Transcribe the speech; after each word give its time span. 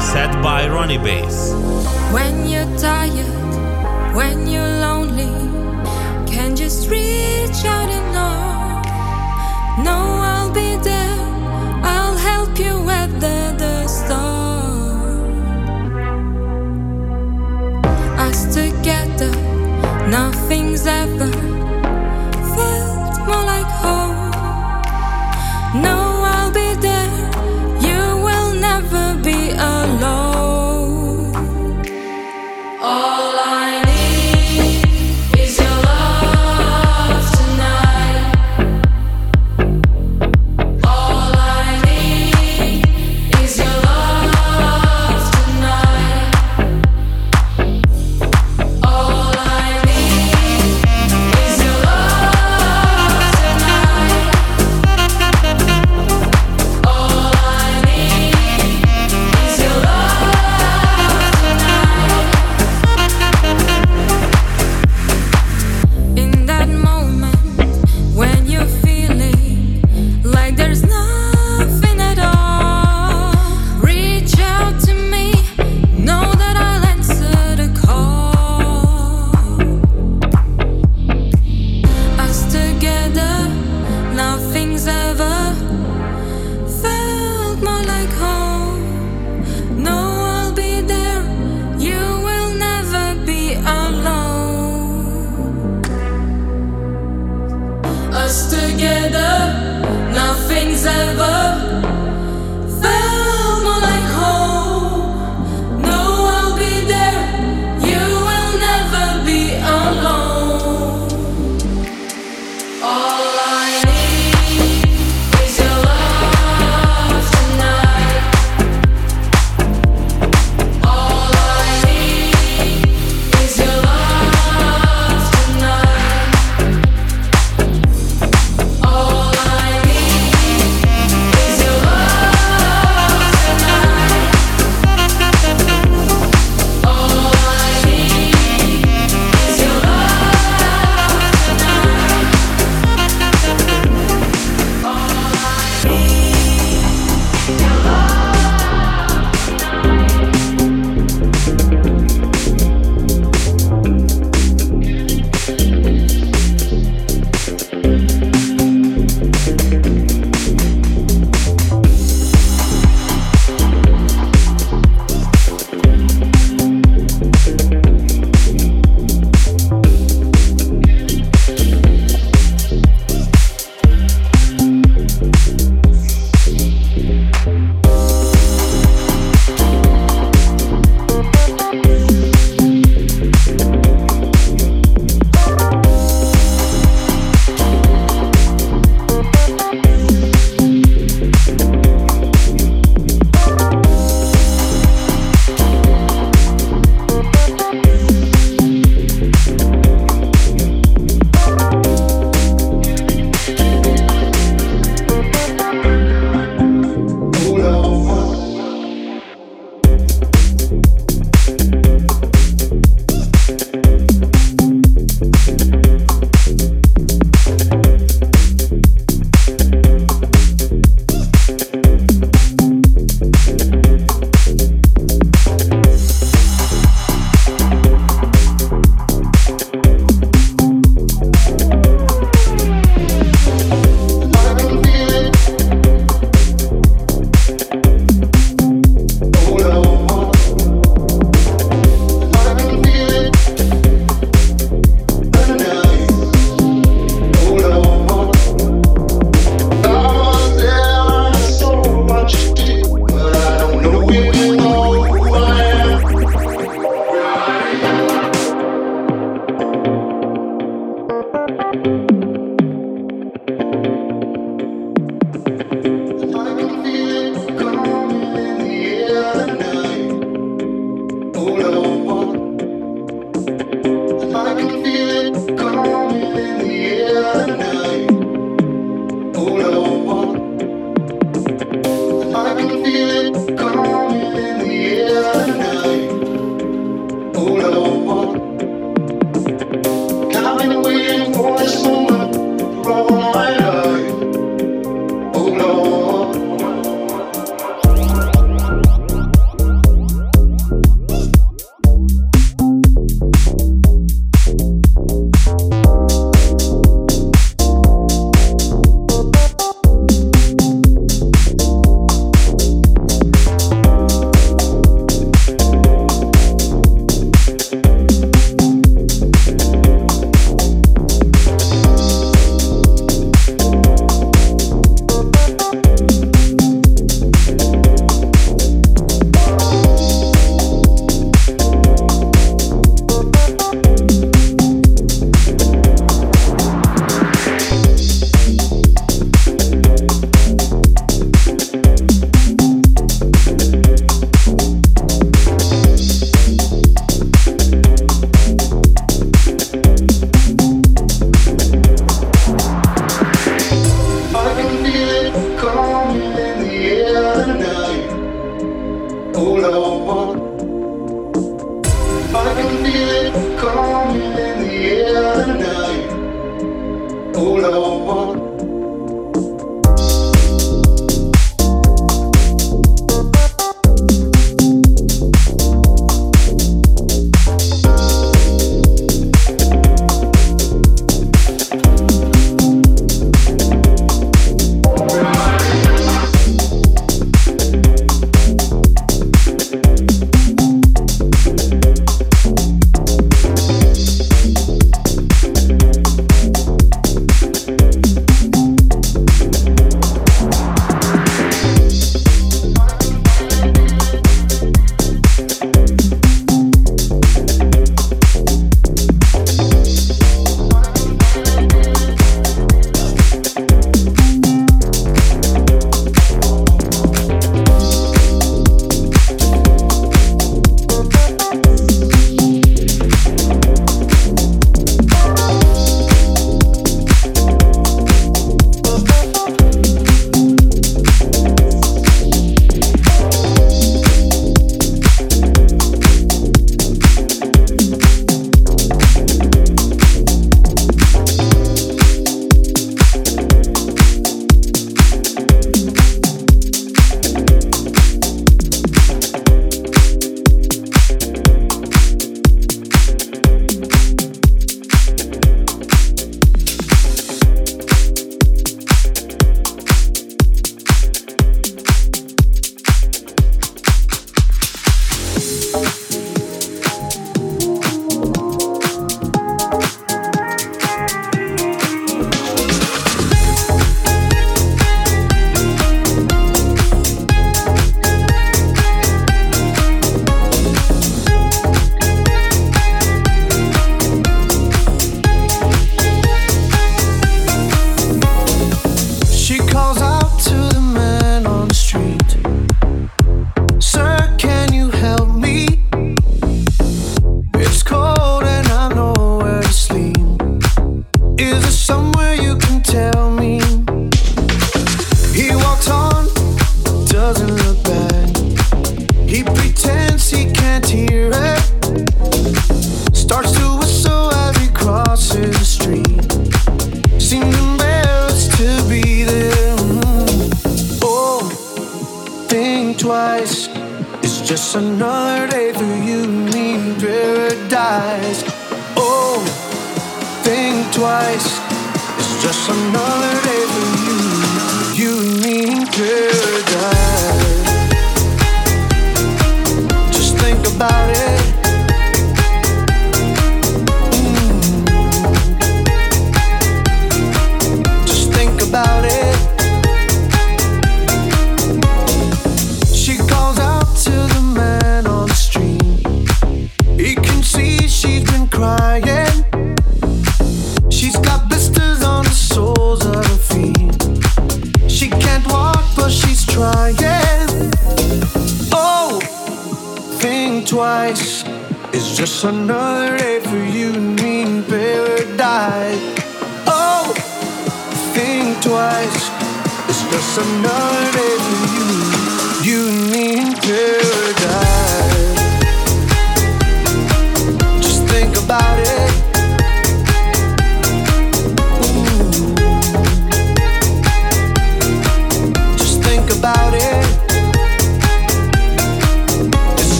Set 0.00 0.30
by 0.42 0.66
Rony 0.68 1.02
Bass. 1.02 1.52
When 2.12 2.48
you're 2.48 2.78
tired, 2.78 4.14
when 4.14 4.46
you're 4.46 4.80
lonely, 4.80 5.32
can 6.26 6.54
just 6.54 6.88
reach 6.88 7.64
out 7.64 7.88
and 7.88 8.12
know. 8.12 9.82
No, 9.82 9.96
I'll 10.22 10.52
be 10.52 10.76
there. 10.84 11.18
I'll 11.82 12.16
help 12.16 12.58
you 12.58 12.78
weather 12.84 13.52
the 13.56 13.88
storm. 13.88 15.32
Us 18.18 18.54
together, 18.54 19.32
nothing's 20.08 20.86
ever. 20.86 21.55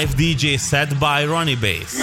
Live 0.00 0.14
DJ 0.14 0.58
set 0.58 0.98
by 0.98 1.24
Rony 1.24 1.60
Bass. 1.60 2.00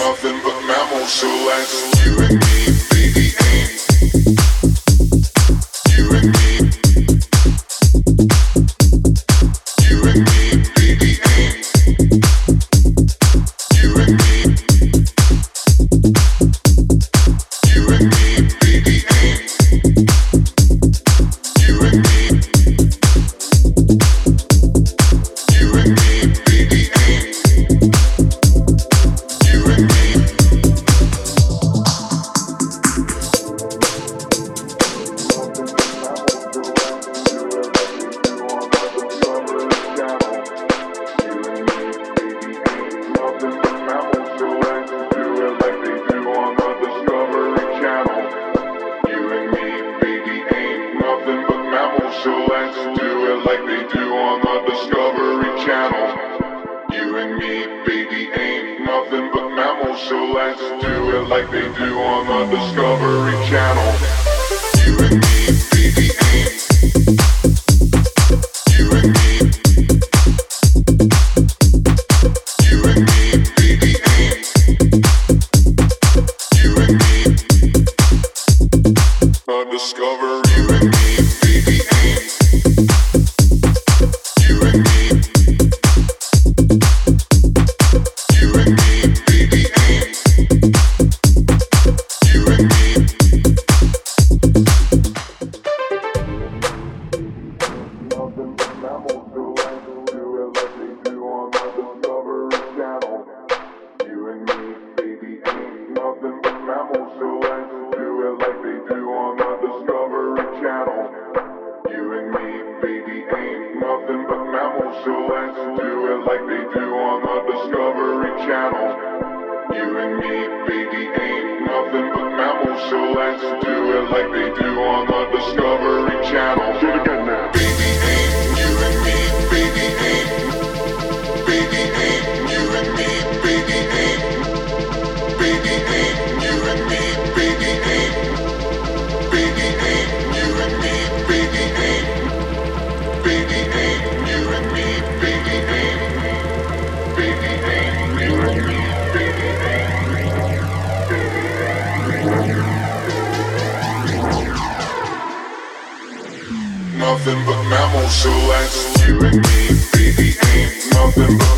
nothing 157.28 157.46
but 157.46 157.64
mammals, 157.70 158.16
so 158.16 158.30
let's 158.30 159.06
you 159.06 159.20
and 159.20 159.36
me, 159.36 159.68
baby, 159.92 160.38
ain't 160.54 160.94
nothing 160.94 161.38
but 161.38 161.57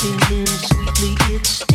singing 0.00 0.46
sweetly, 0.46 1.34
it's 1.36 1.69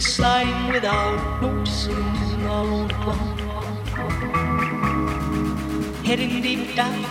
Sliding 0.00 0.72
without 0.72 1.42
noticing 1.42 1.92
and 1.92 2.90
at 2.90 3.06
once. 3.06 3.40
Heading 6.06 6.40
deep 6.40 6.74
down, 6.74 7.04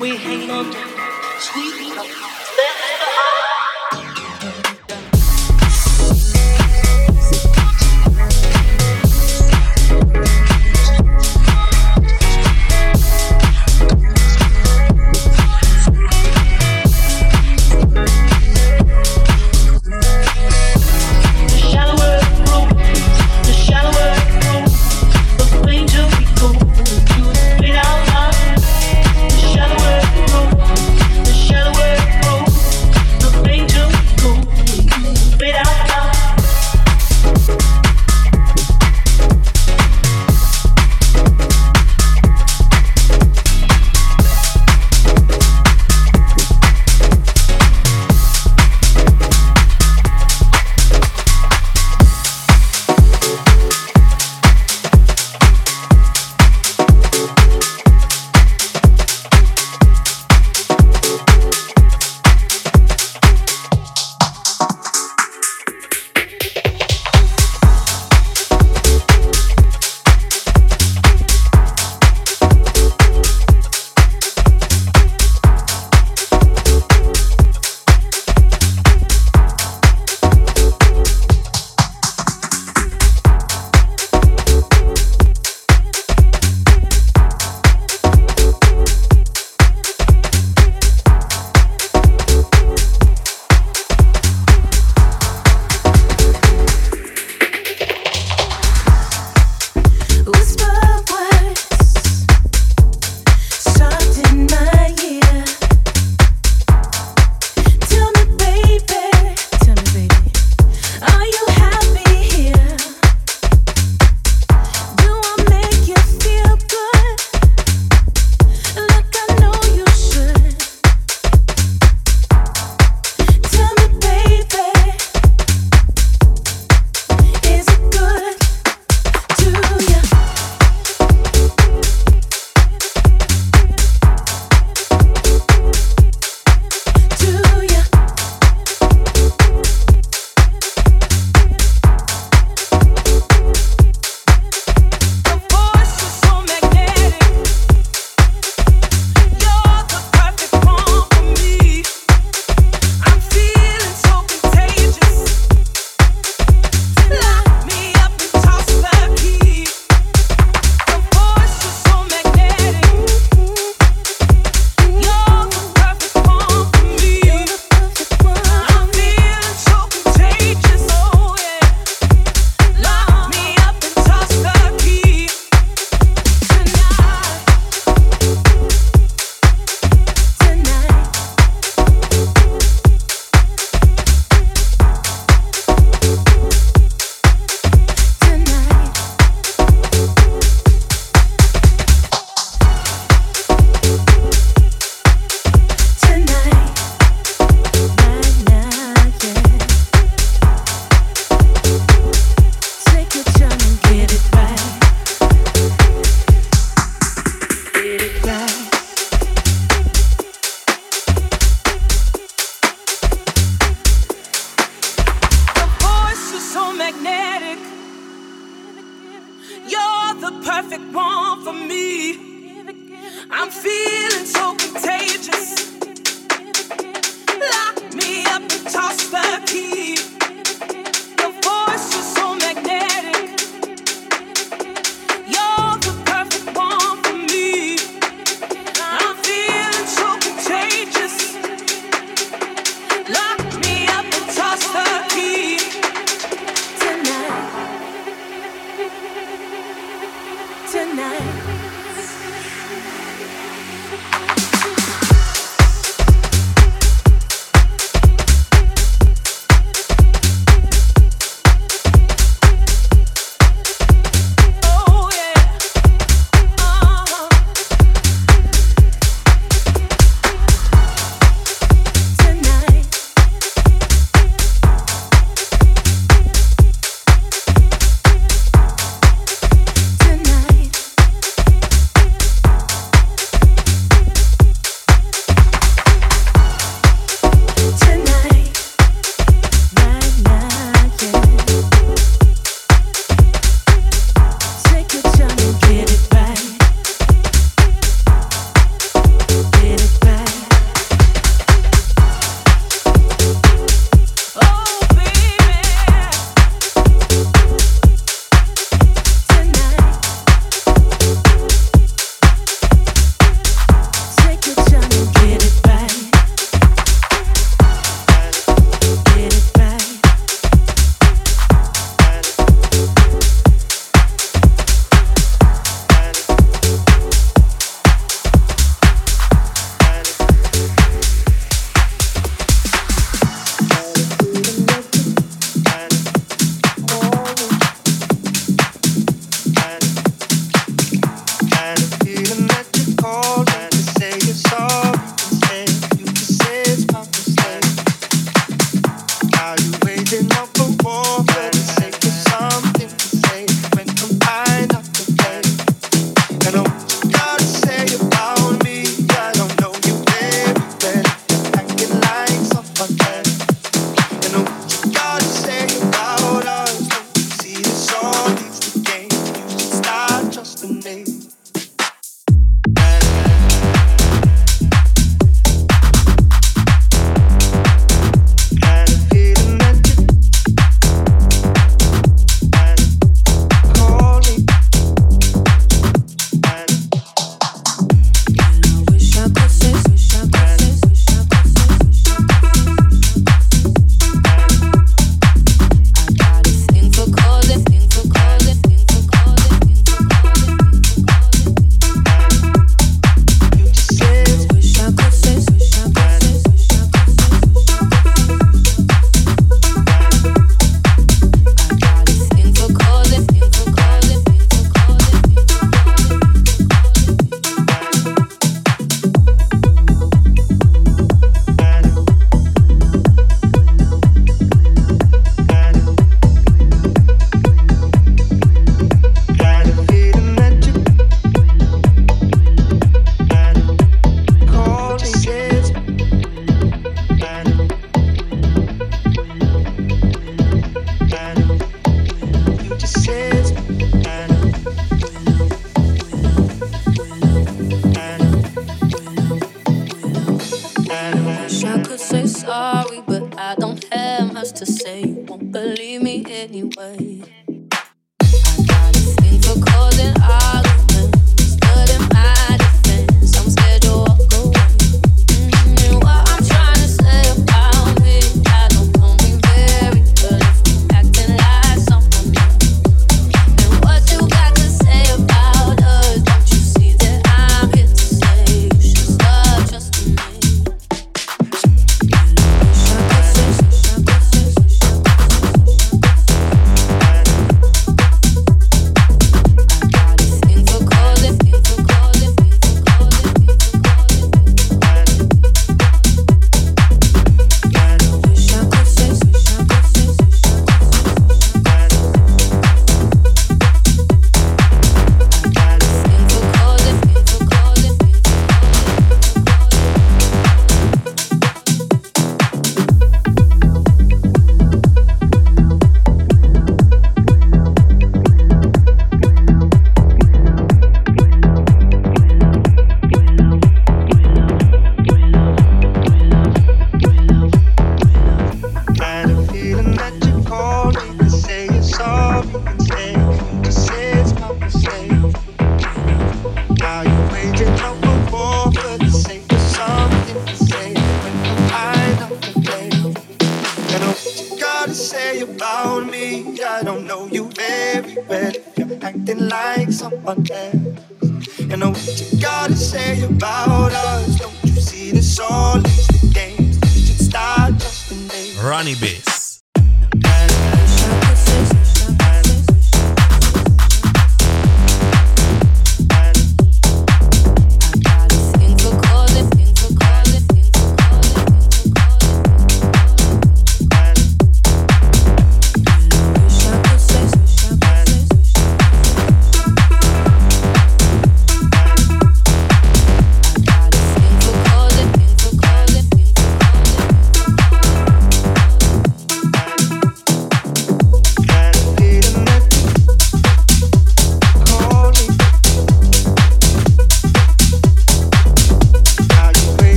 we 0.00 0.16
hang 0.16 0.50
on, 0.50 0.72
sweet 1.38 1.94
love. 1.94 2.43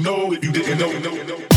you 0.00 0.06
know 0.06 0.32
if 0.32 0.42
you 0.42 0.50
didn't 0.50 0.78
know? 0.78 1.49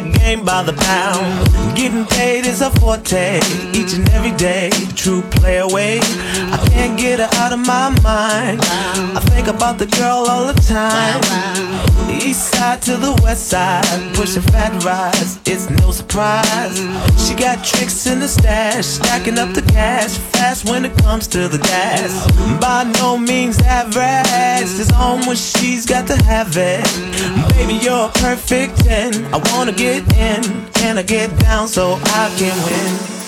that 0.00 0.18
game 0.18 0.44
by 0.44 0.62
the 0.62 0.72
pound. 0.72 1.76
Getting 1.76 2.04
paid 2.06 2.46
is 2.46 2.60
a 2.60 2.70
forte. 2.70 3.38
Each 3.72 3.94
and 3.94 4.08
every 4.10 4.32
day, 4.32 4.70
true 4.94 5.22
play 5.22 5.58
away. 5.58 6.00
I 6.02 6.57
can't 6.78 6.96
get 6.96 7.18
her 7.18 7.28
out 7.42 7.52
of 7.52 7.58
my 7.58 7.88
mind. 8.02 8.60
I 9.18 9.20
think 9.32 9.48
about 9.48 9.78
the 9.78 9.86
girl 9.98 10.26
all 10.30 10.46
the 10.46 10.60
time. 10.62 11.20
East 12.08 12.54
side 12.54 12.80
to 12.82 12.96
the 12.96 13.12
west 13.22 13.48
side, 13.48 14.14
pushing 14.14 14.42
fat 14.42 14.72
rides, 14.84 15.40
it's 15.44 15.68
no 15.80 15.90
surprise. 15.90 16.76
She 17.24 17.34
got 17.34 17.64
tricks 17.64 18.06
in 18.06 18.20
the 18.20 18.28
stash, 18.28 18.86
stacking 18.86 19.38
up 19.38 19.54
the 19.54 19.62
cash 19.62 20.12
fast 20.34 20.68
when 20.70 20.84
it 20.84 20.96
comes 20.98 21.26
to 21.28 21.48
the 21.48 21.58
gas. 21.58 22.12
By 22.60 22.84
no 23.00 23.18
means 23.18 23.58
average, 23.62 24.70
it's 24.82 24.92
on 24.92 25.26
when 25.26 25.36
she's 25.36 25.84
got 25.84 26.06
to 26.06 26.16
have 26.24 26.56
it. 26.56 26.84
Baby, 27.54 27.74
you're 27.84 28.06
a 28.06 28.12
perfect 28.26 28.76
10. 28.84 29.34
I 29.34 29.38
wanna 29.52 29.72
get 29.72 30.02
in, 30.16 30.42
can 30.74 30.96
I 30.96 31.02
get 31.02 31.36
down 31.40 31.66
so 31.66 31.98
I 32.20 32.24
can 32.38 32.56
win? 32.66 33.27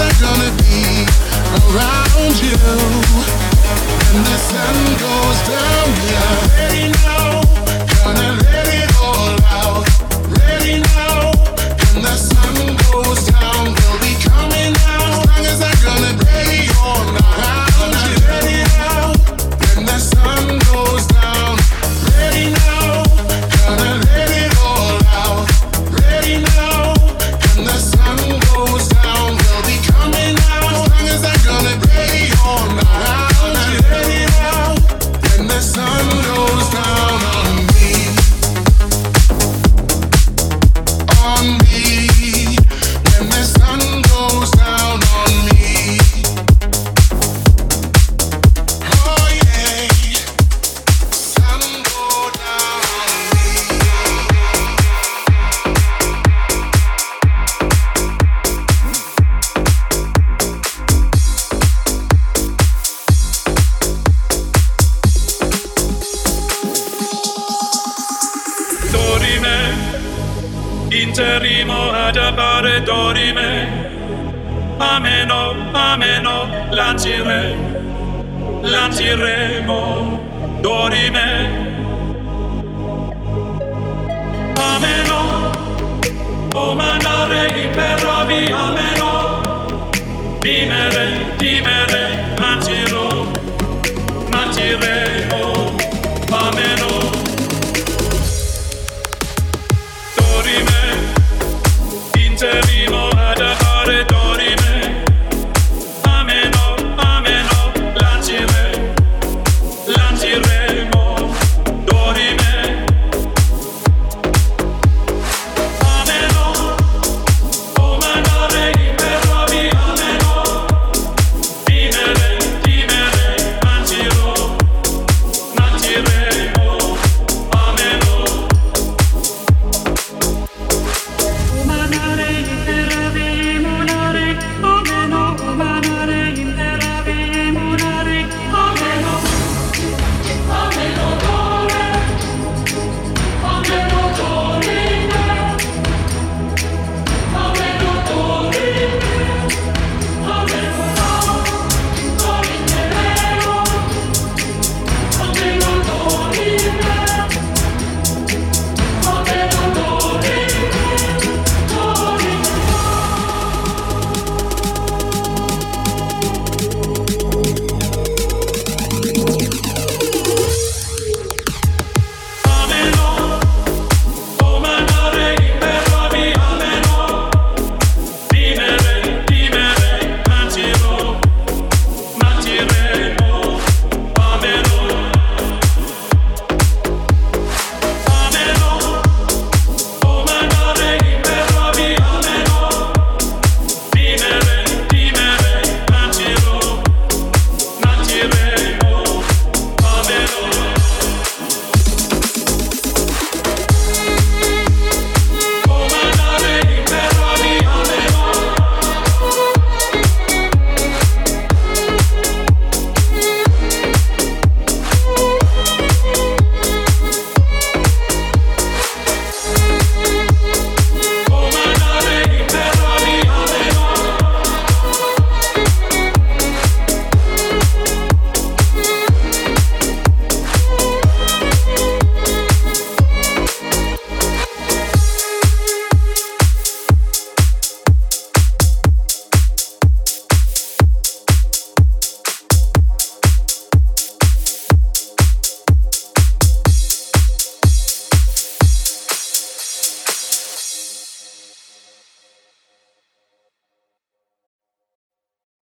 are 0.00 0.16
gonna 0.20 0.50
be 0.64 1.04
around 1.60 2.34
you 2.40 2.56
when 4.12 4.22
the 4.24 4.38
sun 4.48 4.76
goes 5.04 5.38
down. 5.48 5.86
We 6.00 6.08
ready 6.56 6.86
now, 7.04 7.42
gonna 8.04 8.59